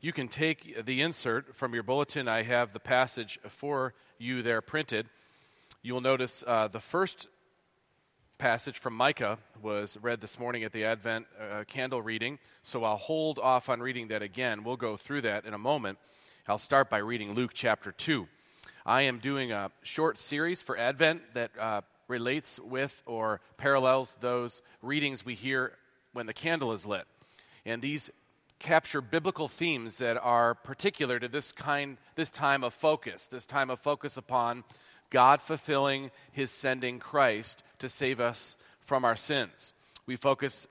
[0.00, 2.26] you can take the insert from your bulletin.
[2.26, 5.06] I have the passage for you there printed.
[5.82, 7.26] You will notice uh, the first
[8.38, 12.96] passage from Micah was read this morning at the Advent uh, candle reading, so I'll
[12.96, 14.64] hold off on reading that again.
[14.64, 15.98] We'll go through that in a moment.
[16.48, 18.26] I'll start by reading Luke chapter 2.
[18.86, 24.62] I am doing a short series for Advent that uh, relates with or parallels those
[24.80, 25.76] readings we hear
[26.14, 27.04] when the candle is lit.
[27.66, 28.10] And these
[28.60, 33.70] capture biblical themes that are particular to this kind this time of focus, this time
[33.70, 34.62] of focus upon
[35.10, 39.72] God fulfilling his sending Christ to save us from our sins.
[40.06, 40.68] We focus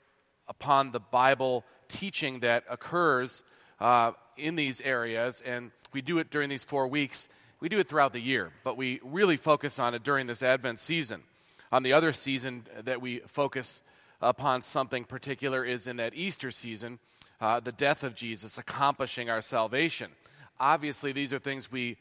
[0.48, 3.44] upon the Bible teaching that occurs
[3.80, 7.28] uh, in these areas, and we do it during these four weeks.
[7.60, 10.80] We do it throughout the year, but we really focus on it during this Advent
[10.80, 11.24] season.
[11.72, 13.82] On the other season that we focus
[14.22, 17.00] upon something particular is in that Easter season,
[17.42, 20.12] uh, the death of Jesus accomplishing our salvation.
[20.60, 21.98] Obviously, these are things we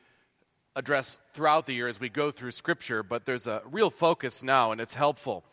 [0.74, 4.72] address throughout the year as we go through Scripture, but there's a real focus now,
[4.72, 5.44] and it's helpful.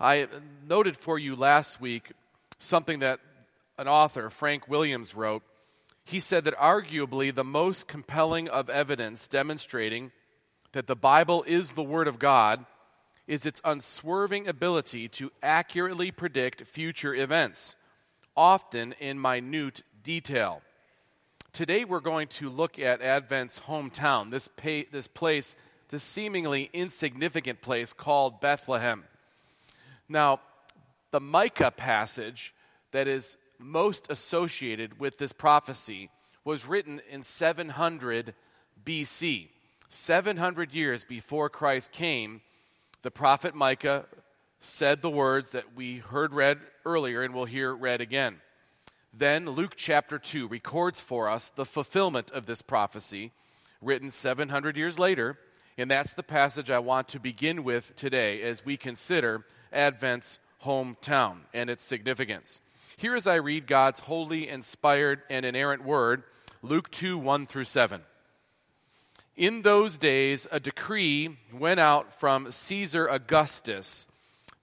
[0.00, 0.28] I
[0.66, 2.12] noted for you last week
[2.58, 3.20] something that
[3.78, 5.42] an author, Frank Williams, wrote.
[6.04, 10.12] He said that arguably the most compelling of evidence demonstrating
[10.72, 12.66] that the Bible is the Word of God
[13.26, 17.74] is its unswerving ability to accurately predict future events,
[18.36, 20.62] often in minute detail.
[21.52, 25.56] Today we're going to look at Advent's hometown, this, pay, this place,
[25.90, 29.04] this seemingly insignificant place called Bethlehem.
[30.08, 30.40] Now,
[31.12, 32.54] the Micah passage
[32.90, 36.10] that is most associated with this prophecy
[36.44, 38.34] was written in 700
[38.84, 39.48] BC.
[39.88, 42.40] 700 years before Christ came,
[43.02, 44.06] the prophet Micah
[44.64, 48.36] said the words that we heard read earlier and we'll hear read again.
[49.12, 53.32] Then Luke chapter 2 records for us the fulfillment of this prophecy,
[53.80, 55.38] written 700 years later,
[55.76, 61.40] and that's the passage I want to begin with today as we consider Advent's hometown
[61.52, 62.60] and its significance.
[62.96, 66.22] Here as I read God's holy, inspired, and inerrant word,
[66.62, 68.00] Luke 2 1 through 7.
[69.36, 74.06] In those days, a decree went out from Caesar Augustus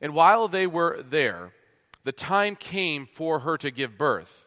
[0.00, 1.52] And while they were there,
[2.04, 4.46] the time came for her to give birth.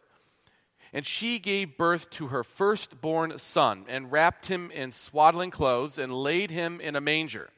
[0.92, 6.12] And she gave birth to her firstborn son, and wrapped him in swaddling clothes, and
[6.12, 7.50] laid him in a manger,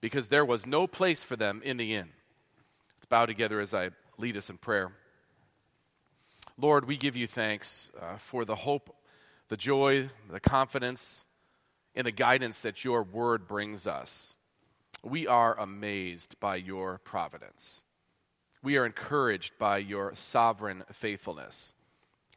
[0.00, 2.10] because there was no place for them in the inn.
[2.96, 4.92] Let's bow together as I lead us in prayer.
[6.56, 8.94] Lord, we give you thanks uh, for the hope,
[9.48, 11.26] the joy, the confidence,
[11.94, 14.36] and the guidance that your word brings us.
[15.02, 17.84] We are amazed by your providence.
[18.62, 21.72] We are encouraged by your sovereign faithfulness.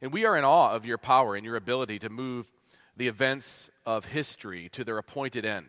[0.01, 2.51] And we are in awe of your power and your ability to move
[2.95, 5.67] the events of history to their appointed end.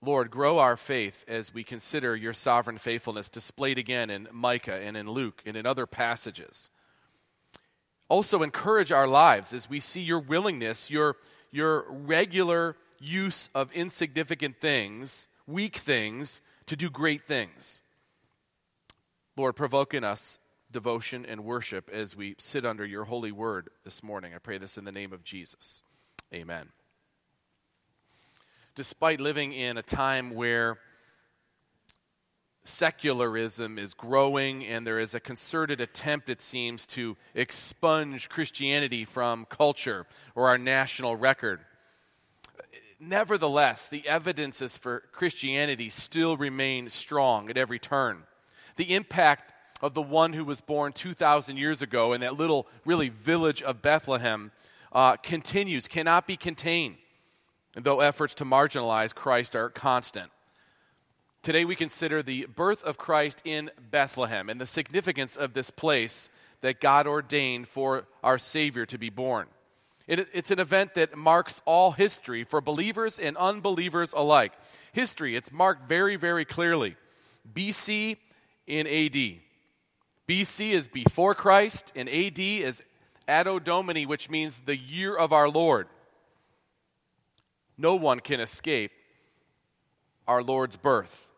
[0.00, 4.96] Lord, grow our faith as we consider your sovereign faithfulness displayed again in Micah and
[4.96, 6.70] in Luke and in other passages.
[8.08, 11.16] Also, encourage our lives as we see your willingness, your,
[11.50, 17.82] your regular use of insignificant things, weak things, to do great things.
[19.36, 20.38] Lord, provoke in us
[20.70, 24.34] devotion and worship as we sit under your holy word this morning.
[24.34, 25.82] I pray this in the name of Jesus.
[26.32, 26.68] Amen.
[28.74, 30.78] Despite living in a time where
[32.64, 39.46] secularism is growing and there is a concerted attempt, it seems, to expunge Christianity from
[39.46, 41.60] culture or our national record.
[43.00, 48.24] Nevertheless, the evidences for Christianity still remain strong at every turn
[48.78, 49.52] the impact
[49.82, 53.82] of the one who was born 2,000 years ago in that little, really, village of
[53.82, 54.50] Bethlehem
[54.92, 56.96] uh, continues, cannot be contained,
[57.74, 60.30] though efforts to marginalize Christ are constant.
[61.42, 66.30] Today we consider the birth of Christ in Bethlehem and the significance of this place
[66.60, 69.46] that God ordained for our Savior to be born.
[70.08, 74.54] It, it's an event that marks all history for believers and unbelievers alike.
[74.92, 76.96] History, it's marked very, very clearly.
[77.54, 78.16] BC
[78.66, 79.40] in AD.
[80.26, 82.82] BC is before Christ, and AD is
[83.28, 85.88] Anno Domini, which means the year of our Lord.
[87.76, 88.90] No one can escape
[90.26, 91.30] our Lord's birth.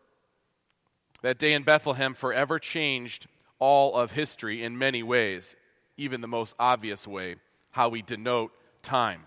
[1.21, 3.27] That day in Bethlehem forever changed
[3.59, 5.55] all of history in many ways,
[5.97, 7.35] even the most obvious way,
[7.71, 8.51] how we denote
[8.81, 9.23] time.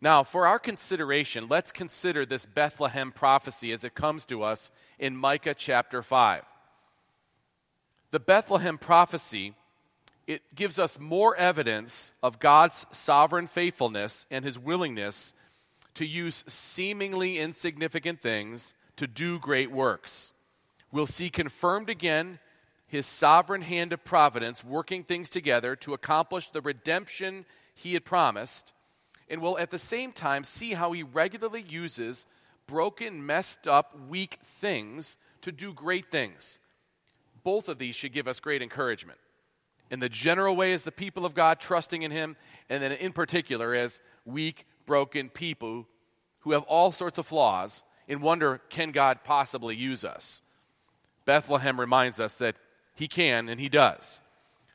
[0.00, 5.16] Now, for our consideration, let's consider this Bethlehem prophecy as it comes to us in
[5.16, 6.44] Micah chapter 5.
[8.10, 9.54] The Bethlehem prophecy
[10.28, 15.32] it gives us more evidence of God's sovereign faithfulness and his willingness
[15.94, 20.34] to use seemingly insignificant things to do great works.
[20.92, 22.40] We'll see confirmed again
[22.86, 28.74] his sovereign hand of providence working things together to accomplish the redemption he had promised,
[29.30, 32.26] and we'll at the same time see how he regularly uses
[32.66, 36.58] broken, messed up, weak things to do great things.
[37.42, 39.18] Both of these should give us great encouragement
[39.90, 42.36] in the general way as the people of God trusting in Him,
[42.68, 45.86] and then in particular as weak, broken people
[46.40, 50.42] who have all sorts of flaws and wonder can God possibly use us?
[51.24, 52.56] Bethlehem reminds us that
[52.94, 54.20] He can and He does.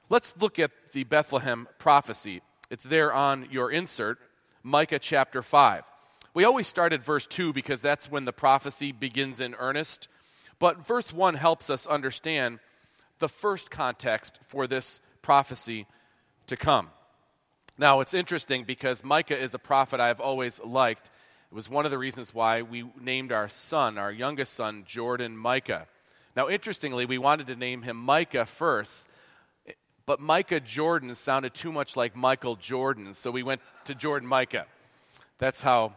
[0.10, 2.42] Let's look at the Bethlehem prophecy.
[2.70, 4.20] It's there on your insert,
[4.64, 5.84] Micah chapter 5.
[6.34, 10.08] We always start at verse 2 because that's when the prophecy begins in earnest.
[10.58, 12.60] But verse 1 helps us understand
[13.20, 15.86] the first context for this prophecy
[16.48, 16.90] to come.
[17.78, 21.10] Now, it's interesting because Micah is a prophet I've always liked.
[21.52, 25.38] It was one of the reasons why we named our son, our youngest son, Jordan
[25.38, 25.88] Micah.
[26.36, 29.08] Now, interestingly, we wanted to name him Micah first,
[30.06, 34.66] but Micah Jordan sounded too much like Michael Jordan, so we went to Jordan Micah.
[35.38, 35.94] That's how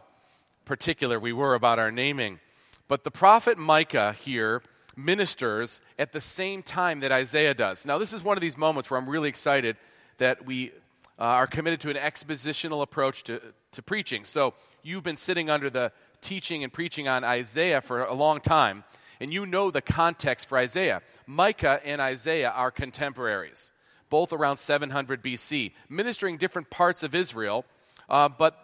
[0.65, 2.39] particular we were about our naming.
[2.87, 4.61] But the prophet Micah here
[4.95, 7.85] ministers at the same time that Isaiah does.
[7.85, 9.77] Now, this is one of these moments where I'm really excited
[10.17, 10.71] that we
[11.19, 13.41] uh, are committed to an expositional approach to,
[13.73, 14.23] to preaching.
[14.23, 18.83] So, you've been sitting under the teaching and preaching on Isaiah for a long time,
[19.19, 21.01] and you know the context for Isaiah.
[21.27, 23.71] Micah and Isaiah are contemporaries,
[24.09, 27.65] both around 700 BC, ministering different parts of Israel,
[28.09, 28.57] uh, but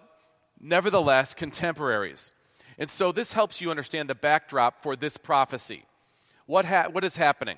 [0.60, 2.31] nevertheless contemporaries.
[2.78, 5.86] And so, this helps you understand the backdrop for this prophecy.
[6.45, 7.57] What, ha- what is happening?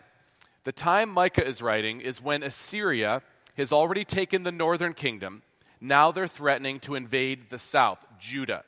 [0.65, 3.21] The time Micah is writing is when Assyria
[3.55, 5.41] has already taken the northern kingdom.
[5.79, 8.63] Now they're threatening to invade the south, Judah.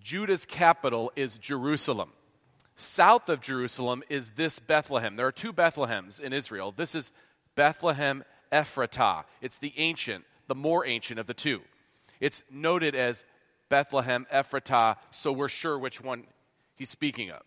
[0.00, 2.10] Judah's capital is Jerusalem.
[2.76, 5.16] South of Jerusalem is this Bethlehem.
[5.16, 6.72] There are two Bethlehems in Israel.
[6.76, 7.10] This is
[7.58, 8.22] Bethlehem
[8.52, 9.24] Ephratah.
[9.42, 11.60] It's the ancient, the more ancient of the two.
[12.20, 13.24] It's noted as
[13.68, 16.22] Bethlehem Ephratah, so we're sure which one
[16.76, 17.42] he's speaking of.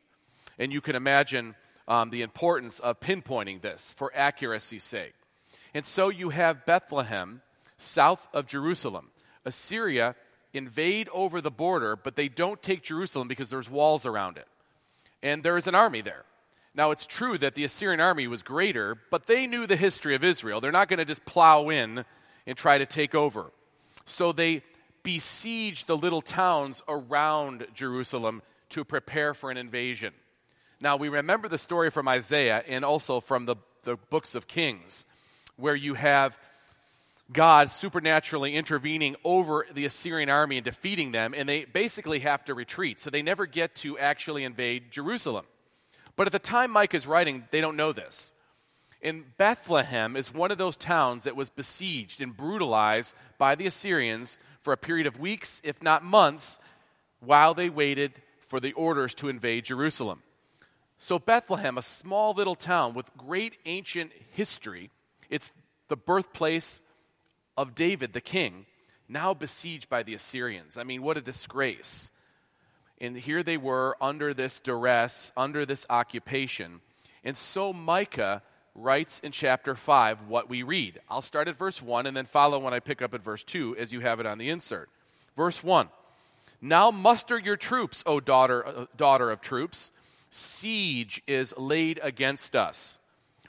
[0.59, 1.55] And you can imagine
[1.87, 5.13] um, the importance of pinpointing this for accuracy's sake.
[5.73, 7.41] And so you have Bethlehem,
[7.77, 9.11] south of Jerusalem.
[9.45, 10.15] Assyria
[10.53, 14.47] invade over the border, but they don't take Jerusalem because there's walls around it.
[15.23, 16.25] And there is an army there.
[16.73, 20.23] Now, it's true that the Assyrian army was greater, but they knew the history of
[20.23, 20.61] Israel.
[20.61, 22.05] They're not going to just plow in
[22.47, 23.51] and try to take over.
[24.05, 24.63] So they
[25.03, 30.13] besieged the little towns around Jerusalem to prepare for an invasion.
[30.79, 35.05] Now, we remember the story from Isaiah and also from the, the books of Kings,
[35.57, 36.39] where you have
[37.31, 42.53] God supernaturally intervening over the Assyrian army and defeating them, and they basically have to
[42.53, 42.99] retreat.
[42.99, 45.45] So they never get to actually invade Jerusalem.
[46.15, 48.33] But at the time Micah is writing, they don't know this.
[49.01, 54.37] And Bethlehem is one of those towns that was besieged and brutalized by the Assyrians
[54.61, 56.59] for a period of weeks, if not months,
[57.19, 58.13] while they waited
[58.47, 60.21] for the orders to invade Jerusalem.
[60.99, 64.91] So, Bethlehem, a small little town with great ancient history,
[65.31, 65.51] it's
[65.87, 66.81] the birthplace
[67.57, 68.67] of David, the king,
[69.09, 70.77] now besieged by the Assyrians.
[70.77, 72.11] I mean, what a disgrace.
[73.01, 76.79] And here they were under this duress, under this occupation.
[77.23, 78.43] And so Micah
[78.75, 81.01] writes in chapter 5 what we read.
[81.09, 83.75] I'll start at verse 1 and then follow when I pick up at verse 2
[83.77, 84.89] as you have it on the insert.
[85.35, 85.89] Verse 1
[86.61, 89.91] Now muster your troops, O daughter, uh, daughter of troops
[90.31, 92.99] siege is laid against us.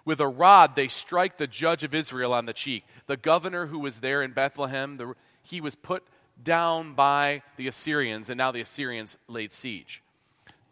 [0.05, 2.85] With a rod, they strike the judge of Israel on the cheek.
[3.07, 6.03] The governor who was there in Bethlehem, the, he was put
[6.43, 10.03] down by the Assyrians, and now the Assyrians laid siege.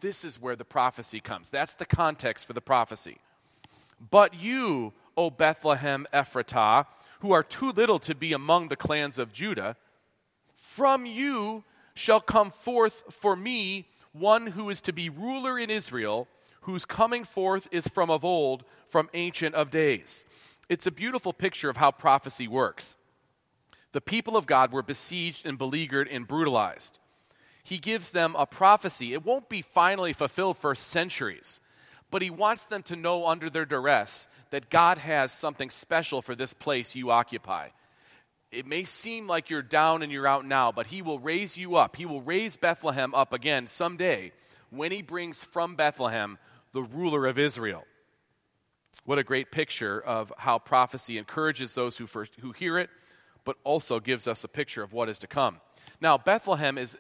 [0.00, 1.50] This is where the prophecy comes.
[1.50, 3.18] That's the context for the prophecy.
[4.10, 6.86] But you, O Bethlehem Ephratah,
[7.20, 9.76] who are too little to be among the clans of Judah,
[10.56, 11.64] from you
[11.94, 16.28] shall come forth for me one who is to be ruler in Israel,
[16.62, 20.24] whose coming forth is from of old, from ancient of days.
[20.68, 22.96] It's a beautiful picture of how prophecy works.
[23.92, 26.98] The people of God were besieged and beleaguered and brutalized.
[27.62, 29.12] He gives them a prophecy.
[29.12, 31.60] It won't be finally fulfilled for centuries,
[32.10, 36.34] but he wants them to know under their duress that God has something special for
[36.34, 37.68] this place you occupy.
[38.50, 41.76] It may seem like you're down and you're out now, but he will raise you
[41.76, 41.96] up.
[41.96, 44.32] He will raise Bethlehem up again someday
[44.70, 46.38] when he brings from Bethlehem
[46.72, 47.84] the ruler of Israel.
[49.04, 52.90] What a great picture of how prophecy encourages those who, first, who hear it,
[53.44, 55.60] but also gives us a picture of what is to come.
[56.00, 56.96] Now, Bethlehem is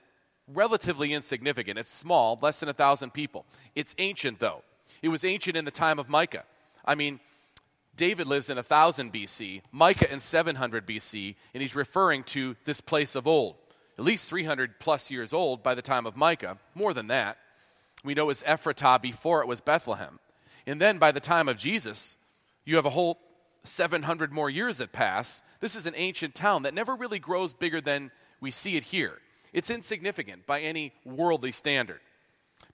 [0.46, 1.78] relatively insignificant.
[1.78, 3.46] It's small, less than a thousand people.
[3.74, 4.62] It's ancient, though.
[5.02, 6.44] It was ancient in the time of Micah.
[6.84, 7.20] I mean,
[7.96, 13.14] David lives in 1000 BC, Micah in 700 BC, and he's referring to this place
[13.14, 13.56] of old.
[13.98, 17.36] At least 300 plus years old by the time of Micah, more than that.
[18.02, 20.18] We know it was Ephratah before it was Bethlehem.
[20.66, 22.16] And then by the time of Jesus,
[22.64, 23.18] you have a whole
[23.64, 25.42] 700 more years that pass.
[25.60, 29.18] This is an ancient town that never really grows bigger than we see it here.
[29.52, 32.00] It's insignificant by any worldly standard.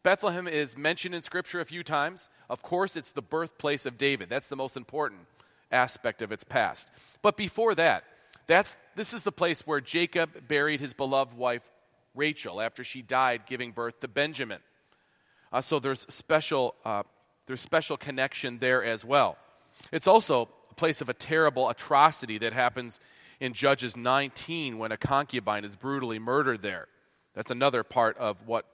[0.03, 2.29] Bethlehem is mentioned in Scripture a few times.
[2.49, 4.29] Of course, it's the birthplace of David.
[4.29, 5.23] That's the most important
[5.73, 6.89] aspect of its past.
[7.23, 8.05] But before that,
[8.47, 11.69] that's, this is the place where Jacob buried his beloved wife
[12.15, 14.61] Rachel after she died giving birth to Benjamin.
[15.53, 17.03] Uh, so there's special, uh,
[17.47, 19.37] there's special connection there as well.
[19.93, 23.01] It's also place of a terrible atrocity that happens
[23.41, 26.89] in Judges 19 when a concubine is brutally murdered there.
[27.35, 28.67] That's another part of what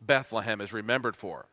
[0.00, 1.46] Bethlehem is remembered for.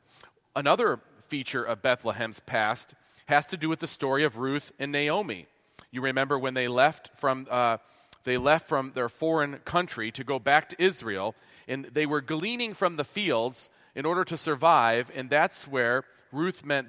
[0.55, 2.93] Another feature of Bethlehem's past
[3.27, 5.47] has to do with the story of Ruth and Naomi.
[5.91, 7.77] You remember when they left from uh,
[8.23, 11.33] they left from their foreign country to go back to Israel,
[11.65, 16.03] and they were gleaning from the fields in order to survive, and that's where
[16.33, 16.87] Ruth met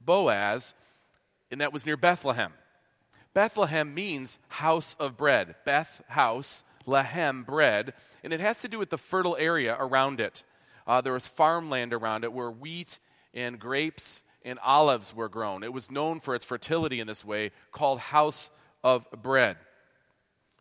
[0.00, 0.74] Boaz,
[1.52, 2.52] and that was near Bethlehem.
[3.34, 5.54] Bethlehem means house of bread.
[5.64, 7.94] Beth, house, Lehem, bread.
[8.24, 10.42] And it has to do with the fertile area around it.
[10.86, 12.98] Uh, there was farmland around it where wheat
[13.32, 15.62] and grapes and olives were grown.
[15.62, 18.50] It was known for its fertility in this way, called house
[18.82, 19.56] of bread.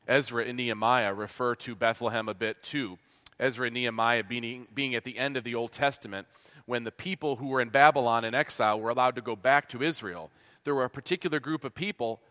[0.07, 2.99] Ezra and Nehemiah refer to Bethlehem a bit too.
[3.39, 6.27] Ezra and Nehemiah being, being at the end of the Old Testament,
[6.65, 9.81] when the people who were in Babylon in exile were allowed to go back to
[9.81, 10.29] Israel,
[10.63, 12.21] there were a particular group of people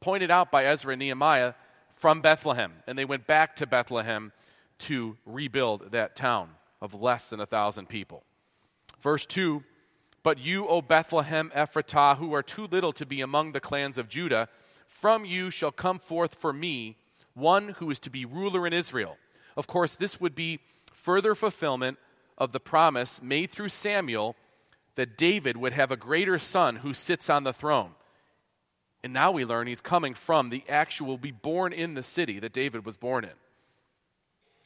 [0.00, 1.54] pointed out by Ezra and Nehemiah
[1.94, 2.72] from Bethlehem.
[2.86, 4.32] And they went back to Bethlehem
[4.80, 8.24] to rebuild that town of less than a thousand people.
[9.00, 9.62] Verse 2
[10.22, 14.08] But you, O Bethlehem Ephratah, who are too little to be among the clans of
[14.08, 14.48] Judah,
[14.86, 16.96] from you shall come forth for me
[17.34, 19.16] one who is to be ruler in Israel.
[19.56, 20.60] Of course, this would be
[20.92, 21.98] further fulfillment
[22.36, 24.36] of the promise made through Samuel
[24.94, 27.92] that David would have a greater son who sits on the throne.
[29.02, 32.52] And now we learn he's coming from the actual, be born in the city that
[32.52, 33.30] David was born in.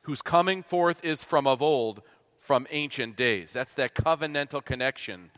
[0.02, 2.02] Whose coming forth is from of old,
[2.38, 3.52] from ancient days.
[3.52, 5.30] That's that covenantal connection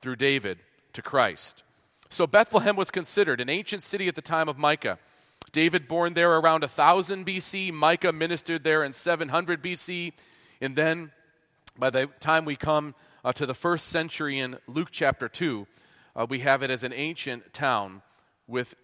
[0.00, 0.58] through David
[0.92, 1.62] to Christ.
[2.08, 4.98] So Bethlehem was considered an ancient city at the time of Micah.
[5.52, 10.12] David born there around 1000 BC, Micah ministered there in 700 BC,
[10.60, 11.10] and then
[11.78, 15.66] by the time we come uh, to the first century in Luke chapter 2,
[16.16, 18.02] uh, we have it as an ancient town
[18.46, 18.74] with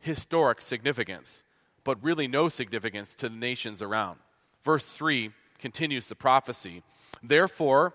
[0.00, 1.44] historic significance,
[1.84, 4.18] but really no significance to the nations around.
[4.64, 6.82] Verse 3 continues the prophecy.
[7.22, 7.94] Therefore,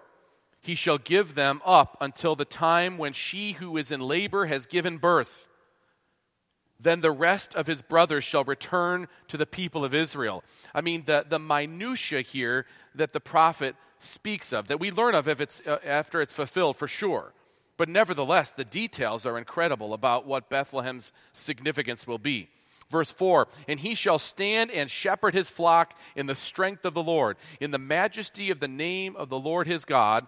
[0.62, 4.66] he shall give them up until the time when she who is in labor has
[4.66, 5.50] given birth.
[6.82, 10.44] Then the rest of his brothers shall return to the people of Israel.
[10.74, 15.28] I mean, the, the minutia here that the prophet speaks of, that we learn of
[15.28, 17.34] if it's, uh, after it's fulfilled for sure.
[17.78, 22.50] But nevertheless, the details are incredible about what Bethlehem's significance will be.
[22.90, 27.04] Verse 4 And he shall stand and shepherd his flock in the strength of the
[27.04, 30.28] Lord, in the majesty of the name of the Lord his God,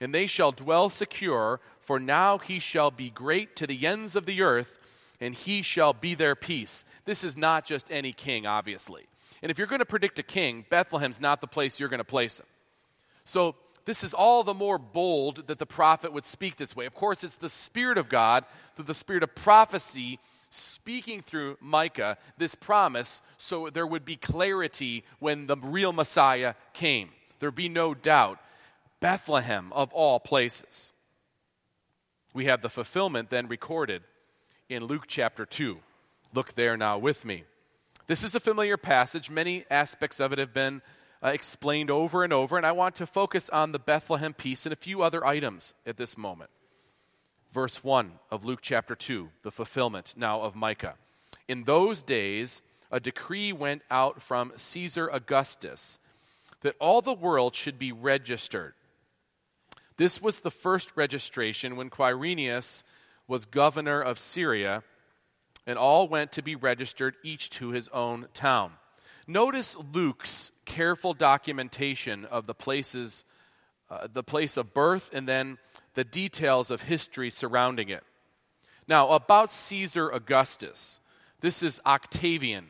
[0.00, 4.26] and they shall dwell secure, for now he shall be great to the ends of
[4.26, 4.78] the earth,
[5.20, 6.84] and he shall be their peace.
[7.04, 9.06] This is not just any king, obviously.
[9.42, 12.04] And if you're going to predict a king, Bethlehem's not the place you're going to
[12.04, 12.46] place him.
[13.24, 16.86] So this is all the more bold that the prophet would speak this way.
[16.86, 18.44] Of course, it's the Spirit of God,
[18.74, 20.18] through the Spirit of prophecy,
[20.50, 27.10] speaking through Micah this promise so there would be clarity when the real Messiah came.
[27.38, 28.38] There'd be no doubt.
[29.00, 30.92] Bethlehem, of all places.
[32.34, 34.02] We have the fulfillment then recorded
[34.68, 35.78] in Luke chapter 2.
[36.34, 37.44] Look there now with me.
[38.06, 39.30] This is a familiar passage.
[39.30, 40.82] Many aspects of it have been
[41.22, 44.72] uh, explained over and over, and I want to focus on the Bethlehem piece and
[44.72, 46.50] a few other items at this moment.
[47.50, 50.96] Verse 1 of Luke chapter 2, the fulfillment now of Micah.
[51.48, 52.60] In those days,
[52.90, 55.98] a decree went out from Caesar Augustus
[56.60, 58.74] that all the world should be registered.
[59.96, 62.84] This was the first registration when Quirinius
[63.28, 64.82] was governor of Syria,
[65.66, 68.72] and all went to be registered, each to his own town.
[69.26, 73.26] Notice Luke's careful documentation of the places,
[73.90, 75.58] uh, the place of birth, and then
[75.92, 78.02] the details of history surrounding it.
[78.88, 81.00] Now, about Caesar Augustus,
[81.40, 82.68] this is Octavian.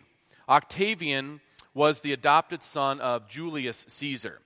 [0.49, 1.41] Octavian
[1.75, 4.41] was the adopted son of Julius Caesar,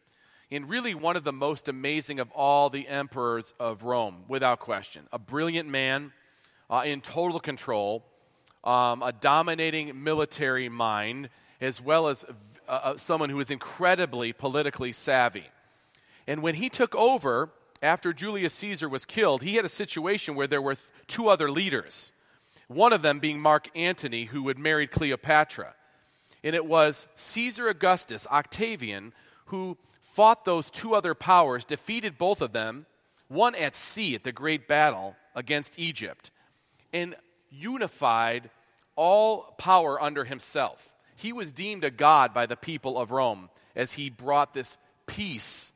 [0.52, 5.08] and really one of the most amazing of all the emperors of Rome, without question.
[5.10, 6.12] A brilliant man
[6.68, 8.04] uh, in total control,
[8.62, 11.30] um, a dominating military mind,
[11.60, 12.24] as well as
[12.68, 15.46] uh, uh, someone who is incredibly politically savvy.
[16.26, 17.50] And when he took over,
[17.82, 21.50] after Julius Caesar was killed, he had a situation where there were th- two other
[21.50, 22.12] leaders.
[22.68, 25.74] One of them being Mark Antony, who had married Cleopatra.
[26.44, 29.14] And it was Caesar Augustus, Octavian,
[29.46, 29.78] who
[30.12, 32.84] fought those two other powers, defeated both of them,
[33.28, 36.30] one at sea at the great battle against Egypt,
[36.92, 37.16] and
[37.50, 38.50] unified
[38.94, 40.94] all power under himself.
[41.16, 44.76] He was deemed a god by the people of Rome as he brought this
[45.06, 45.72] peace,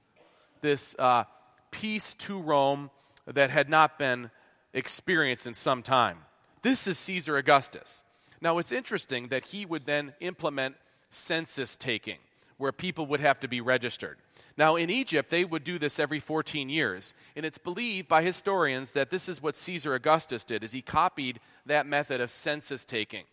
[0.60, 1.24] this uh,
[1.70, 2.90] peace to Rome
[3.26, 4.30] that had not been
[4.74, 6.18] experienced in some time.
[6.60, 8.04] This is Caesar Augustus.
[8.42, 10.76] Now, it's interesting that he would then implement
[11.08, 12.18] census taking,
[12.58, 14.18] where people would have to be registered.
[14.58, 18.92] Now, in Egypt, they would do this every 14 years, and it's believed by historians
[18.92, 23.24] that this is what Caesar Augustus did, is he copied that method of census taking.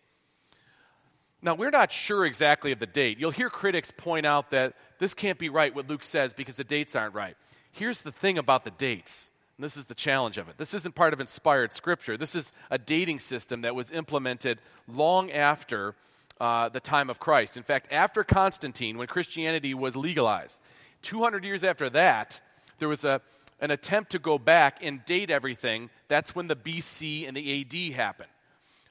[1.41, 3.19] Now, we're not sure exactly of the date.
[3.19, 6.63] You'll hear critics point out that this can't be right, what Luke says, because the
[6.63, 7.35] dates aren't right.
[7.71, 10.57] Here's the thing about the dates and this is the challenge of it.
[10.57, 12.17] This isn't part of inspired scripture.
[12.17, 15.95] This is a dating system that was implemented long after
[16.41, 17.55] uh, the time of Christ.
[17.55, 20.59] In fact, after Constantine, when Christianity was legalized,
[21.03, 22.41] 200 years after that,
[22.79, 23.21] there was a,
[23.59, 25.89] an attempt to go back and date everything.
[26.07, 28.29] That's when the BC and the AD happened.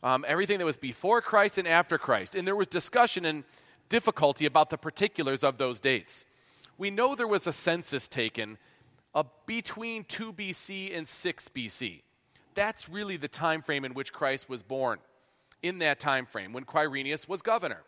[0.03, 2.35] Um, everything that was before Christ and after Christ.
[2.35, 3.45] And there was discussion and
[3.89, 6.25] difficulty about the particulars of those dates.
[6.79, 8.59] We know there was a census taken
[9.15, 12.03] uh, between 2 BC and 6 BC.
[12.55, 14.99] That's really the time frame in which Christ was born.
[15.63, 17.85] In that time frame, when Quirinius was governor.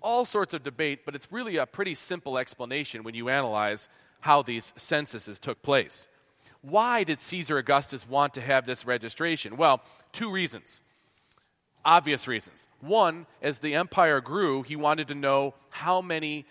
[0.00, 3.88] All sorts of debate, but it's really a pretty simple explanation when you analyze
[4.20, 6.08] how these censuses took place.
[6.62, 9.56] Why did Caesar Augustus want to have this registration?
[9.56, 9.82] Well,
[10.12, 10.82] two reasons.
[11.84, 12.68] Obvious reasons.
[12.80, 16.46] One, as the empire grew, he wanted to know how many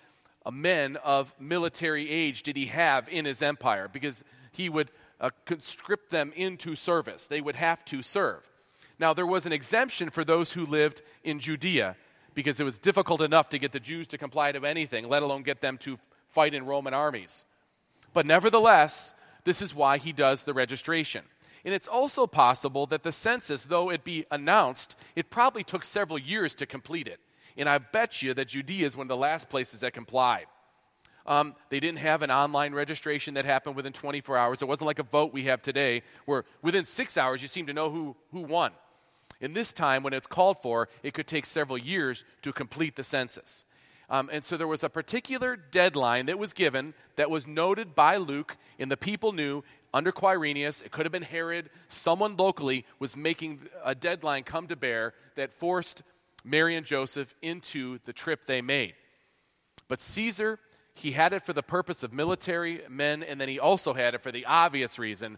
[0.52, 6.10] men of military age did he have in his empire because he would uh, conscript
[6.10, 7.28] them into service.
[7.28, 8.50] They would have to serve.
[9.00, 11.96] Now, there was an exemption for those who lived in Judea
[12.38, 15.42] because it was difficult enough to get the Jews to comply to anything, let alone
[15.42, 15.98] get them to
[16.30, 17.46] fight in Roman armies.
[18.14, 21.24] But nevertheless, this is why he does the registration.
[21.66, 26.20] And it's also possible that the census, though it be announced, it probably took several
[26.20, 27.20] years to complete it.
[27.58, 30.46] And I bet you that Judea is one of the last places that complied.
[31.26, 34.62] Um, they didn't have an online registration that happened within 24 hours.
[34.62, 37.74] It wasn't like a vote we have today, where within six hours you seem to
[37.74, 38.74] know who, who won.
[39.40, 43.04] In this time, when it's called for, it could take several years to complete the
[43.04, 43.66] census.
[44.10, 48.18] Um, and so there was a particular deadline that was given that was noted by
[48.18, 53.18] Luke, and the people knew under Quirinius, it could have been Herod, someone locally was
[53.18, 56.04] making a deadline come to bear that forced
[56.44, 58.94] Mary and Joseph into the trip they made.
[59.88, 60.60] But Caesar,
[60.94, 64.22] he had it for the purpose of military men, and then he also had it
[64.22, 65.38] for the obvious reason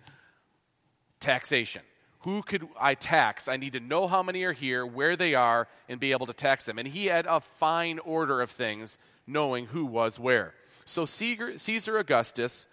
[1.19, 1.81] taxation.
[2.23, 3.47] Who could I tax?
[3.47, 6.34] I need to know how many are here, where they are, and be able to
[6.34, 6.77] tax them.
[6.77, 10.53] And he had a fine order of things, knowing who was where.
[10.86, 12.67] So Caesar Augustus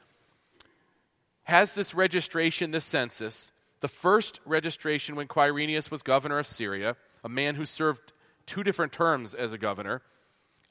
[1.44, 7.28] has this registration, this census, the first registration when Quirinius was governor of Syria, a
[7.28, 8.12] man who served
[8.46, 10.02] two different terms as a governor,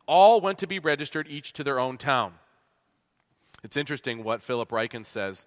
[0.05, 2.33] all went to be registered, each to their own town.
[3.63, 5.45] It's interesting what Philip Ryken says.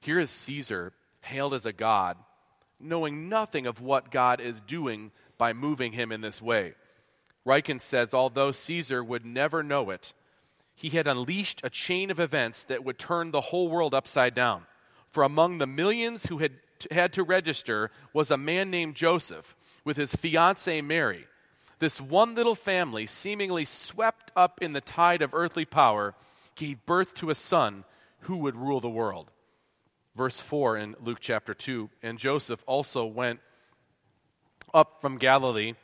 [0.00, 2.16] Here is Caesar, hailed as a god,
[2.78, 6.74] knowing nothing of what God is doing by moving him in this way.
[7.46, 10.12] Ryken says, although Caesar would never know it,
[10.74, 14.66] he had unleashed a chain of events that would turn the whole world upside down.
[15.08, 16.52] For among the millions who had
[16.90, 21.26] had to register was a man named Joseph with his fiancee Mary
[21.78, 26.14] this one little family, seemingly swept up in the tide of earthly power,
[26.54, 27.84] gave birth to a son
[28.20, 29.30] who would rule the world.
[30.16, 33.40] Verse 4 in Luke chapter 2 And Joseph also went
[34.72, 35.74] up from Galilee,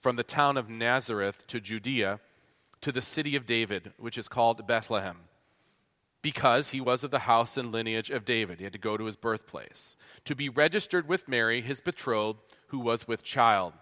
[0.00, 2.20] from the town of Nazareth to Judea
[2.80, 5.18] to the city of David, which is called Bethlehem,
[6.22, 8.58] because he was of the house and lineage of David.
[8.58, 12.78] He had to go to his birthplace, to be registered with Mary, his betrothed, who
[12.78, 13.74] was with child.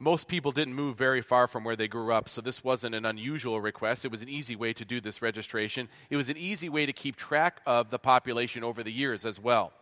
[0.00, 3.04] Most people didn't move very far from where they grew up, so this wasn't an
[3.04, 4.04] unusual request.
[4.04, 5.88] It was an easy way to do this registration.
[6.08, 9.40] It was an easy way to keep track of the population over the years as
[9.40, 9.72] well.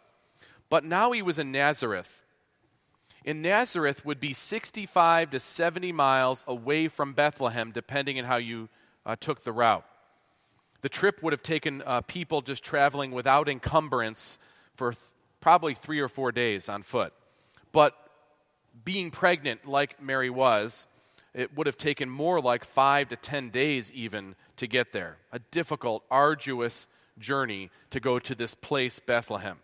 [0.70, 2.22] But now he was in Nazareth.
[3.24, 8.70] In Nazareth would be 65 to 70 miles away from Bethlehem, depending on how you
[9.04, 9.84] uh, took the route.
[10.80, 14.38] The trip would have taken uh, people just traveling without encumbrance
[14.74, 15.02] for th-
[15.40, 17.12] probably three or four days on foot.
[17.72, 17.94] But
[18.84, 20.86] being pregnant, like Mary was,
[21.34, 25.18] it would have taken more like five to ten days even to get there.
[25.32, 29.58] A difficult, arduous journey to go to this place, Bethlehem.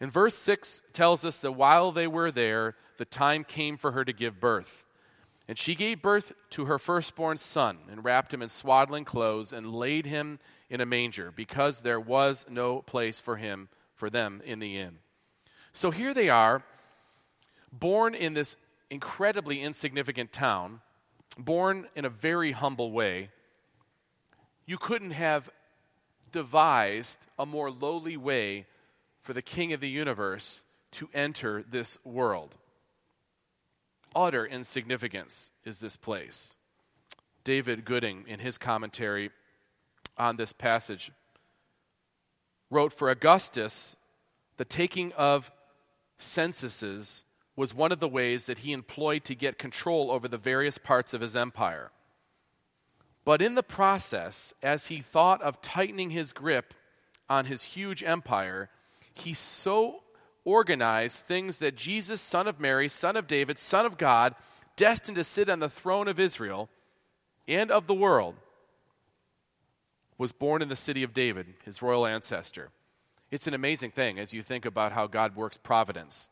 [0.00, 4.04] And verse 6 tells us that while they were there, the time came for her
[4.04, 4.84] to give birth.
[5.48, 9.72] And she gave birth to her firstborn son, and wrapped him in swaddling clothes, and
[9.72, 10.38] laid him
[10.68, 14.98] in a manger, because there was no place for him, for them, in the inn.
[15.72, 16.62] So here they are,
[17.72, 18.56] born in this
[18.90, 20.80] incredibly insignificant town,
[21.36, 23.30] born in a very humble way.
[24.66, 25.50] You couldn't have
[26.32, 28.66] devised a more lowly way
[29.20, 32.54] for the King of the universe to enter this world.
[34.14, 36.56] Utter insignificance is this place.
[37.44, 39.30] David Gooding, in his commentary
[40.16, 41.10] on this passage,
[42.70, 43.96] wrote For Augustus,
[44.56, 45.50] the taking of
[46.18, 47.24] censuses
[47.58, 51.12] was one of the ways that he employed to get control over the various parts
[51.12, 51.90] of his empire.
[53.24, 56.72] But in the process, as he thought of tightening his grip
[57.28, 58.70] on his huge empire,
[59.12, 60.04] he so
[60.44, 64.36] organized things that Jesus, son of Mary, son of David, son of God,
[64.76, 66.68] destined to sit on the throne of Israel
[67.48, 68.36] and of the world,
[70.16, 72.70] was born in the city of David, his royal ancestor.
[73.32, 76.30] It's an amazing thing as you think about how God works providence.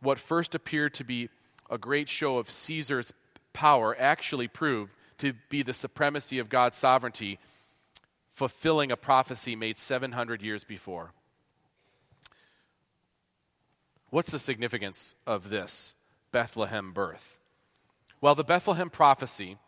[0.00, 1.28] What first appeared to be
[1.70, 3.12] a great show of Caesar's
[3.52, 7.38] power actually proved to be the supremacy of God's sovereignty,
[8.32, 11.12] fulfilling a prophecy made 700 years before.
[14.10, 15.94] What's the significance of this
[16.32, 17.38] Bethlehem birth?
[18.20, 19.58] Well, the Bethlehem prophecy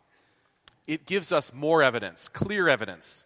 [0.87, 3.25] it gives us more evidence, clear evidence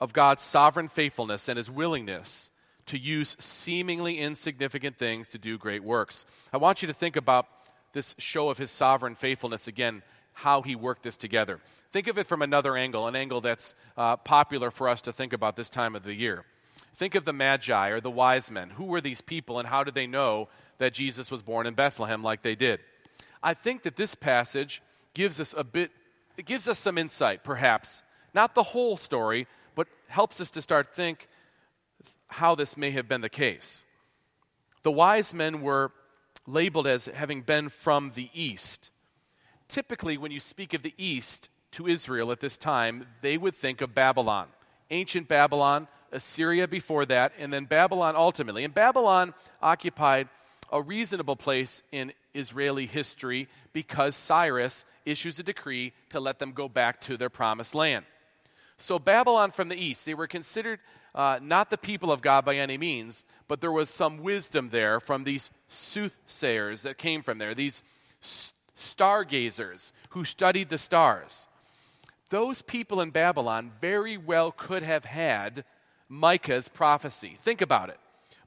[0.00, 2.50] of God's sovereign faithfulness and his willingness
[2.88, 6.26] to use seemingly insignificant things to do great works.
[6.52, 7.46] I want you to think about
[7.92, 11.60] this show of his sovereign faithfulness again, how he worked this together.
[11.90, 15.32] Think of it from another angle, an angle that's uh, popular for us to think
[15.32, 16.44] about this time of the year.
[16.94, 18.70] Think of the Magi or the wise men.
[18.70, 20.48] Who were these people and how did they know
[20.78, 22.80] that Jesus was born in Bethlehem like they did?
[23.42, 24.82] I think that this passage
[25.14, 25.90] gives us a bit,
[26.36, 28.02] it gives us some insight, perhaps.
[28.34, 31.28] Not the whole story, but helps us to start think
[32.28, 33.84] how this may have been the case.
[34.82, 35.92] The wise men were
[36.46, 38.90] labeled as having been from the east.
[39.66, 43.80] Typically, when you speak of the east to Israel at this time, they would think
[43.80, 44.48] of Babylon.
[44.90, 48.64] Ancient Babylon, Assyria before that, and then Babylon ultimately.
[48.64, 50.28] And Babylon occupied
[50.72, 56.68] a reasonable place in Israeli history because Cyrus issues a decree to let them go
[56.68, 58.04] back to their promised land.
[58.76, 60.78] So, Babylon from the east, they were considered
[61.14, 65.00] uh, not the people of God by any means, but there was some wisdom there
[65.00, 67.82] from these soothsayers that came from there, these
[68.74, 71.48] stargazers who studied the stars.
[72.30, 75.64] Those people in Babylon very well could have had
[76.08, 77.36] Micah's prophecy.
[77.38, 77.98] Think about it.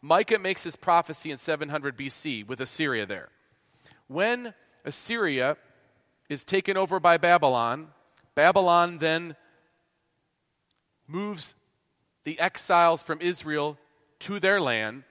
[0.02, 3.30] Micah makes his prophecy in 700 BC with Assyria there.
[4.08, 5.58] When Assyria
[6.28, 7.90] is taken over by Babylon,
[8.36, 9.36] Babylon then
[11.08, 11.56] moves
[12.24, 13.78] the exiles from Israel
[14.20, 15.04] to their land.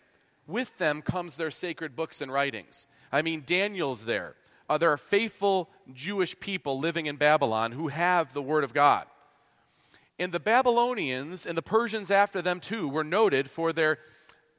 [0.46, 2.86] With them comes their sacred books and writings.
[3.12, 4.34] I mean, Daniel's there.
[4.68, 9.06] Uh, there are faithful Jewish people living in Babylon who have the Word of God.
[10.18, 13.98] And the Babylonians and the Persians after them too were noted for their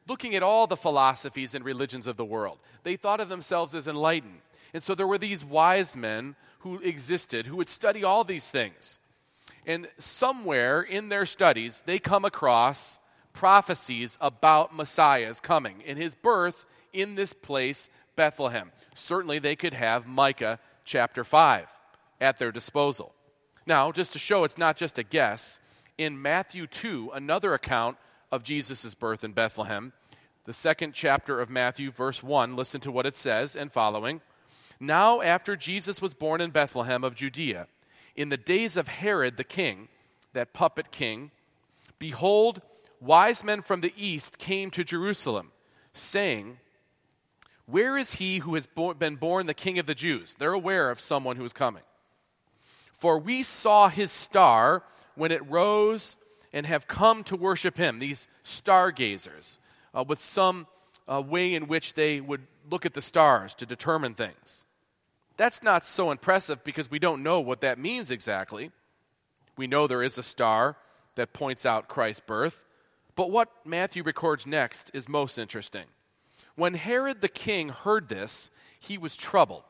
[0.08, 2.58] looking at all the philosophies and religions of the world.
[2.84, 4.42] They thought of themselves as enlightened.
[4.74, 9.00] And so there were these wise men who existed who would study all these things.
[9.66, 13.00] And somewhere in their studies, they come across
[13.34, 18.72] prophecies about Messiah's coming and his birth in this place, Bethlehem.
[18.96, 21.68] Certainly, they could have Micah chapter 5
[22.20, 23.14] at their disposal.
[23.66, 25.60] Now, just to show it's not just a guess,
[25.98, 27.98] in Matthew 2, another account
[28.32, 29.94] of Jesus' birth in Bethlehem,
[30.46, 34.22] the second chapter of Matthew, verse 1, listen to what it says and following.
[34.80, 37.68] Now, after Jesus was born in Bethlehem of Judea,
[38.16, 39.88] in the days of Herod the king,
[40.34, 41.32] that puppet king,
[42.00, 42.62] behold,
[43.00, 45.52] wise men from the east came to Jerusalem,
[45.94, 46.58] saying,
[47.66, 50.36] Where is he who has been born the king of the Jews?
[50.36, 51.84] They're aware of someone who is coming.
[52.98, 54.84] For we saw his star
[55.16, 56.18] when it rose
[56.54, 59.60] and have come to worship him, these stargazers,
[59.94, 60.68] uh, with some
[61.08, 64.66] uh, way in which they would look at the stars to determine things.
[65.42, 68.70] That's not so impressive because we don't know what that means exactly.
[69.58, 70.78] We know there is a star
[71.16, 72.64] that points out Christ's birth.
[73.16, 75.86] But what Matthew records next is most interesting.
[76.54, 79.64] When Herod the king heard this, he was troubled.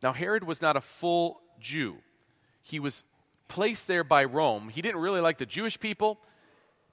[0.00, 1.96] Now, Herod was not a full Jew,
[2.62, 3.02] he was
[3.48, 4.68] placed there by Rome.
[4.68, 6.20] He didn't really like the Jewish people,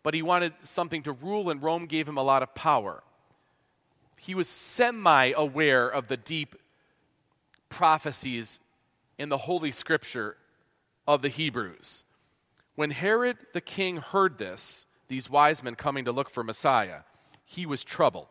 [0.01, 3.03] but he wanted something to rule, and Rome gave him a lot of power.
[4.17, 6.55] He was semi aware of the deep
[7.71, 8.59] prophecies
[9.17, 10.37] in the Holy Scripture
[11.07, 12.05] of the Hebrews.
[12.75, 17.01] When Herod the king heard this, these wise men coming to look for Messiah,
[17.43, 18.27] he was troubled.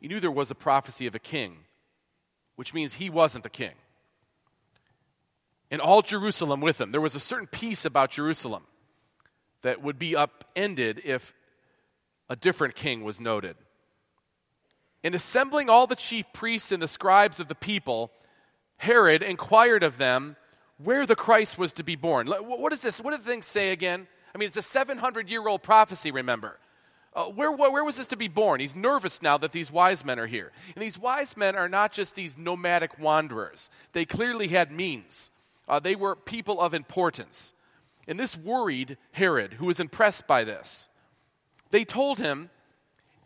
[0.00, 1.58] He knew there was a prophecy of a king,
[2.56, 3.74] which means he wasn't the king.
[5.70, 6.92] And all Jerusalem with him.
[6.92, 8.62] There was a certain peace about Jerusalem
[9.62, 11.34] that would be upended if
[12.28, 13.56] a different king was noted.
[15.02, 18.10] In assembling all the chief priests and the scribes of the people,
[18.78, 20.36] Herod inquired of them
[20.78, 22.26] where the Christ was to be born.
[22.28, 23.00] What is this?
[23.00, 24.06] What do the things say again?
[24.34, 26.58] I mean, it's a 700 year old prophecy, remember.
[27.14, 28.60] Uh, where, where was this to be born?
[28.60, 30.52] He's nervous now that these wise men are here.
[30.74, 35.30] And these wise men are not just these nomadic wanderers, they clearly had means.
[35.66, 37.54] Uh, they were people of importance.
[38.06, 40.90] And this worried Herod, who was impressed by this.
[41.70, 42.50] They told him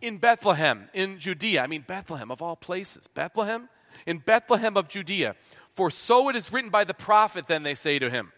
[0.00, 3.68] in Bethlehem, in Judea, I mean, Bethlehem of all places, Bethlehem?
[4.06, 5.36] In Bethlehem of Judea.
[5.72, 8.32] For so it is written by the prophet, then they say to him.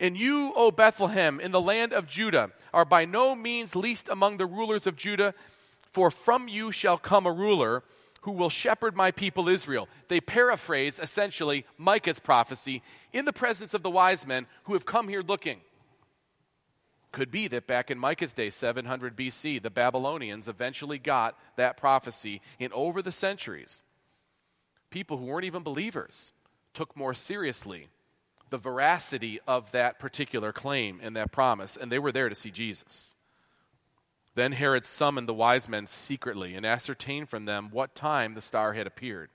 [0.00, 4.36] And you, O Bethlehem, in the land of Judah, are by no means least among
[4.36, 5.34] the rulers of Judah,
[5.90, 7.82] for from you shall come a ruler
[8.22, 9.88] who will shepherd my people Israel.
[10.08, 15.08] They paraphrase essentially Micah's prophecy in the presence of the wise men who have come
[15.08, 15.60] here looking.
[17.10, 22.42] Could be that back in Micah's day, 700 BC, the Babylonians eventually got that prophecy,
[22.60, 23.82] and over the centuries,
[24.90, 26.32] people who weren't even believers
[26.74, 27.88] took more seriously
[28.50, 32.50] the veracity of that particular claim and that promise, and they were there to see
[32.50, 33.14] Jesus.
[34.34, 38.72] Then Herod summoned the wise men secretly and ascertained from them what time the star
[38.72, 39.30] had appeared.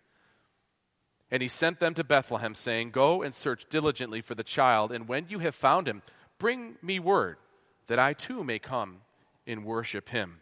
[1.29, 5.07] And he sent them to Bethlehem, saying, Go and search diligently for the child, and
[5.07, 6.03] when you have found him,
[6.37, 7.37] bring me word,
[7.87, 9.01] that I too may come
[9.45, 10.39] and worship him.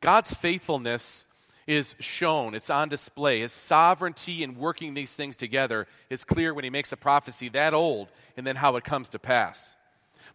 [0.00, 1.26] God's faithfulness
[1.66, 3.40] is shown, it's on display.
[3.40, 7.74] His sovereignty in working these things together is clear when he makes a prophecy that
[7.74, 9.76] old and then how it comes to pass.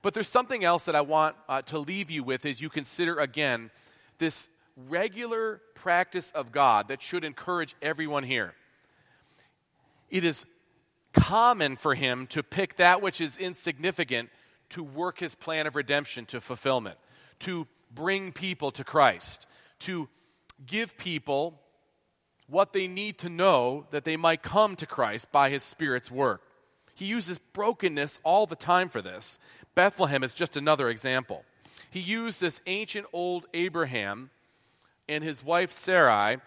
[0.02, 3.18] But there's something else that I want uh, to leave you with as you consider
[3.18, 3.72] again
[4.18, 4.50] this
[4.90, 8.54] regular practice of God that should encourage everyone here.
[10.10, 10.46] It is
[11.14, 14.30] common for him to pick that which is insignificant
[14.70, 16.98] to work his plan of redemption to fulfillment,
[17.40, 19.46] to bring people to Christ,
[19.80, 20.08] to
[20.66, 21.60] give people
[22.48, 26.42] what they need to know that they might come to Christ by his Spirit's work.
[26.94, 29.40] He uses brokenness all the time for this.
[29.74, 31.46] Bethlehem is just another example.
[31.90, 34.30] He used this ancient old Abraham
[35.08, 36.38] and his wife Sarai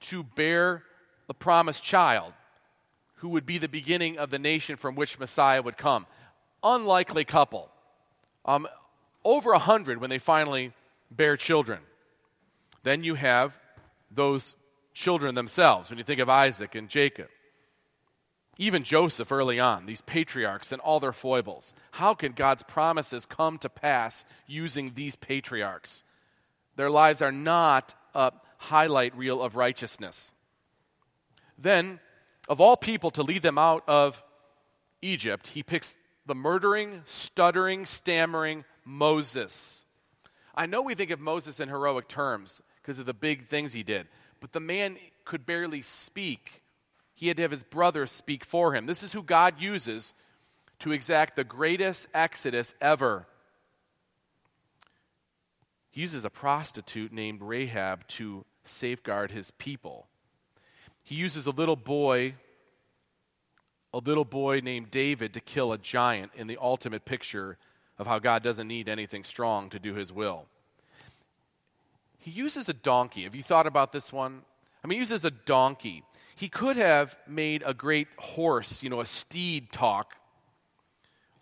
[0.00, 0.82] to bear
[1.26, 2.32] the promised child
[3.16, 6.06] who would be the beginning of the nation from which Messiah would come.
[6.62, 7.70] Unlikely couple.
[8.44, 8.68] Um,
[9.24, 10.72] over a hundred when they finally
[11.10, 11.80] bear children.
[12.84, 13.58] Then you have
[14.10, 14.54] those
[14.92, 17.28] children themselves, when you think of Isaac and Jacob.
[18.56, 21.74] Even Joseph early on, these patriarchs and all their foibles.
[21.92, 26.04] How can God's promises come to pass using these patriarchs?
[26.76, 30.34] Their lives are not a highlight reel of righteousness.
[31.58, 31.98] Then,
[32.48, 34.22] of all people to lead them out of
[35.02, 39.86] Egypt, he picks the murdering, stuttering, stammering Moses.
[40.54, 43.82] I know we think of Moses in heroic terms because of the big things he
[43.82, 44.06] did.
[44.40, 46.62] But the man could barely speak.
[47.14, 48.84] He had to have his brother speak for him.
[48.84, 50.12] This is who God uses
[50.80, 53.26] to exact the greatest exodus ever.
[55.90, 60.08] He uses a prostitute named Rahab to safeguard his people.
[61.04, 62.34] He uses a little boy,
[63.94, 67.56] a little boy named David, to kill a giant in the ultimate picture
[67.98, 70.46] of how God doesn't need anything strong to do his will.
[72.24, 73.24] He uses a donkey.
[73.24, 74.40] Have you thought about this one?
[74.82, 76.04] I mean, he uses a donkey.
[76.34, 80.16] He could have made a great horse, you know, a steed talk,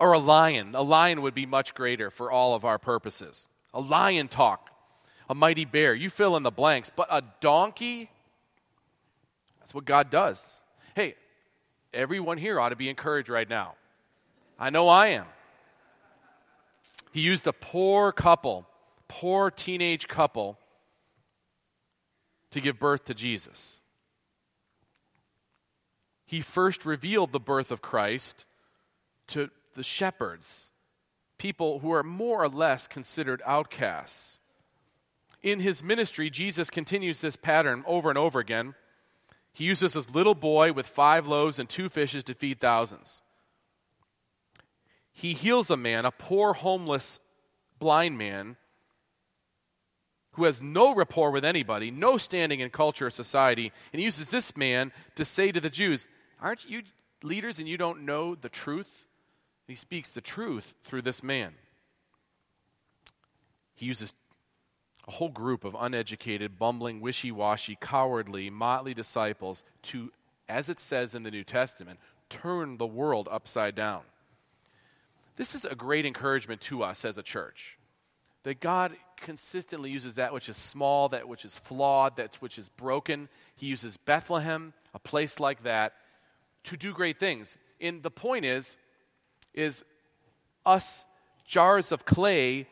[0.00, 0.72] or a lion.
[0.74, 3.46] A lion would be much greater for all of our purposes.
[3.72, 4.70] A lion talk,
[5.30, 5.94] a mighty bear.
[5.94, 6.90] You fill in the blanks.
[6.90, 8.10] But a donkey,
[9.60, 10.62] that's what God does.
[10.96, 11.14] Hey,
[11.94, 13.76] everyone here ought to be encouraged right now.
[14.58, 15.26] I know I am.
[17.12, 18.66] He used a poor couple,
[19.06, 20.58] poor teenage couple,
[22.52, 23.80] to give birth to Jesus.
[26.24, 28.46] He first revealed the birth of Christ
[29.28, 30.70] to the shepherds,
[31.38, 34.38] people who are more or less considered outcasts.
[35.42, 38.74] In his ministry, Jesus continues this pattern over and over again.
[39.52, 43.20] He uses this little boy with five loaves and two fishes to feed thousands.
[45.12, 47.20] He heals a man, a poor, homeless,
[47.78, 48.56] blind man,
[50.32, 54.30] who has no rapport with anybody, no standing in culture or society, and he uses
[54.30, 56.08] this man to say to the Jews,
[56.40, 56.82] Aren't you
[57.22, 59.06] leaders and you don't know the truth?
[59.72, 61.54] he speaks the truth through this man.
[63.74, 64.12] He uses
[65.08, 70.12] a whole group of uneducated, bumbling, wishy washy, cowardly, motley disciples to,
[70.48, 74.02] as it says in the New Testament, turn the world upside down.
[75.36, 77.78] This is a great encouragement to us as a church
[78.42, 78.92] that God
[79.22, 83.28] consistently uses that which is small, that which is flawed, that which is broken.
[83.56, 85.94] He uses Bethlehem, a place like that,
[86.64, 87.56] to do great things.
[87.80, 88.76] And the point is,
[89.54, 89.84] is
[90.66, 91.04] us
[91.46, 92.66] jars of clay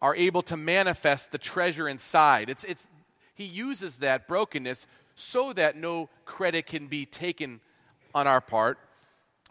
[0.00, 2.48] are able to manifest the treasure inside.
[2.48, 2.88] It's, it's,
[3.34, 7.60] he uses that brokenness so that no credit can be taken
[8.14, 8.78] on our part,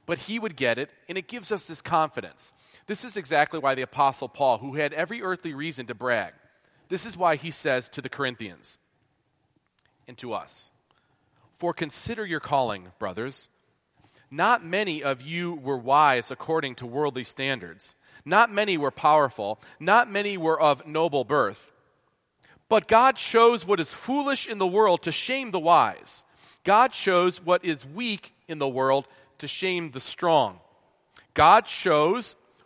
[0.05, 2.53] but he would get it, and it gives us this confidence.
[2.89, 6.33] This is exactly why the Apostle Paul, who had every earthly reason to brag,
[6.87, 8.79] this is why he says to the Corinthians
[10.07, 10.71] and to us
[11.53, 13.47] For consider your calling, brothers.
[14.31, 17.95] Not many of you were wise according to worldly standards.
[18.25, 19.61] Not many were powerful.
[19.79, 21.71] Not many were of noble birth.
[22.69, 26.23] But God chose what is foolish in the world to shame the wise.
[26.63, 30.59] God chose what is weak in the world to shame the strong.
[31.35, 32.35] God chose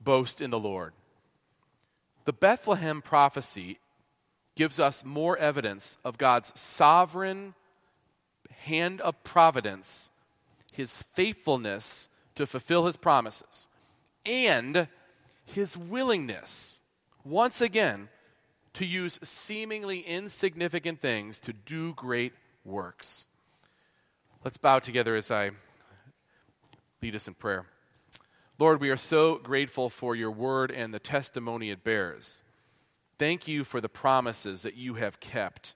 [0.00, 0.92] boast in the Lord.
[2.24, 3.78] The Bethlehem prophecy
[4.54, 7.54] gives us more evidence of God's sovereign
[8.50, 10.10] hand of providence,
[10.72, 13.68] his faithfulness to fulfill his promises,
[14.26, 14.88] and
[15.44, 16.80] his willingness,
[17.24, 18.08] once again,
[18.74, 22.32] to use seemingly insignificant things to do great
[22.64, 23.26] works.
[24.44, 25.50] Let's bow together as I
[27.02, 27.66] lead us in prayer.
[28.58, 32.42] Lord, we are so grateful for your word and the testimony it bears.
[33.16, 35.74] Thank you for the promises that you have kept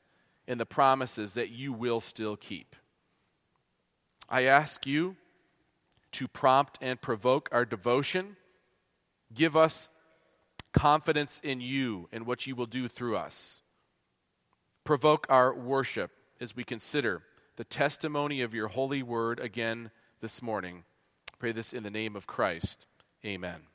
[0.49, 2.75] and the promises that you will still keep.
[4.29, 5.16] I ask you
[6.12, 8.37] to prompt and provoke our devotion.
[9.33, 9.88] Give us
[10.73, 13.62] confidence in you and what you will do through us.
[14.83, 17.23] Provoke our worship as we consider
[17.57, 20.83] the testimony of your holy word again this morning.
[21.43, 22.87] Pray this in the name of Christ.
[23.27, 23.72] Amen.